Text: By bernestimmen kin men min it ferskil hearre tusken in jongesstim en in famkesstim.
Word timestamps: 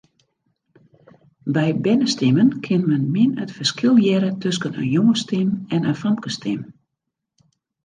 By 1.57 1.65
bernestimmen 1.87 2.49
kin 2.67 2.87
men 2.93 3.05
min 3.17 3.37
it 3.45 3.55
ferskil 3.59 4.01
hearre 4.07 4.33
tusken 4.47 4.81
in 4.81 4.89
jongesstim 4.95 5.55
en 5.77 5.89
in 5.93 6.01
famkesstim. 6.03 6.61